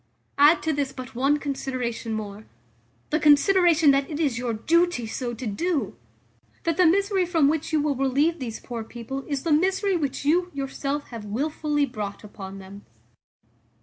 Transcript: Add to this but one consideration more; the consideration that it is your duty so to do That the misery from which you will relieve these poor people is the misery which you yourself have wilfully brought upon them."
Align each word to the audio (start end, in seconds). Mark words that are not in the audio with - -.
Add 0.39 0.63
to 0.63 0.73
this 0.73 0.91
but 0.91 1.13
one 1.13 1.37
consideration 1.37 2.13
more; 2.13 2.47
the 3.11 3.19
consideration 3.19 3.91
that 3.91 4.09
it 4.09 4.19
is 4.19 4.39
your 4.39 4.51
duty 4.55 5.05
so 5.05 5.35
to 5.35 5.45
do 5.45 5.95
That 6.63 6.77
the 6.77 6.87
misery 6.87 7.23
from 7.27 7.47
which 7.47 7.71
you 7.71 7.79
will 7.79 7.95
relieve 7.95 8.39
these 8.39 8.59
poor 8.59 8.83
people 8.83 9.23
is 9.27 9.43
the 9.43 9.51
misery 9.53 9.95
which 9.95 10.25
you 10.25 10.49
yourself 10.55 11.09
have 11.09 11.25
wilfully 11.25 11.85
brought 11.85 12.23
upon 12.23 12.57
them." 12.57 12.83